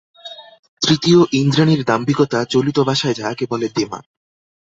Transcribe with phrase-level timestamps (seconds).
[0.81, 4.03] তৃতীয়, ইন্দ্রাণীর দাম্ভিকতা, চলিত ভাষায় যাহাকে বলে দেমাক।